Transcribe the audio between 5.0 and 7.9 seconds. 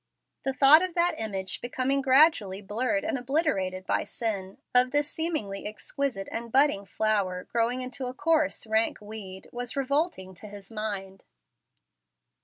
seemingly exquisite and budding flower growing